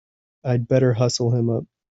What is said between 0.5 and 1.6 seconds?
better hustle him